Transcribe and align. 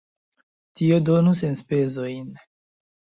Tio 0.79 0.95
donus 1.09 1.43
enspezojn. 1.49 2.25